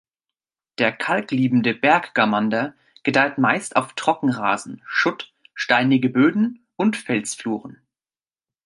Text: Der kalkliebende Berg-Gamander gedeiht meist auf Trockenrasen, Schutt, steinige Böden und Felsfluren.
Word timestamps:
Der 0.79 0.93
kalkliebende 0.93 1.75
Berg-Gamander 1.75 2.73
gedeiht 3.03 3.37
meist 3.37 3.75
auf 3.75 3.93
Trockenrasen, 3.93 4.81
Schutt, 4.87 5.31
steinige 5.53 6.09
Böden 6.09 6.65
und 6.75 6.97
Felsfluren. 6.97 7.79